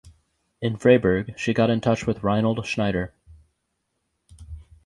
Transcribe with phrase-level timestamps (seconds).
[0.63, 3.13] In Freiburg she got in touch with Reinhold Schneider.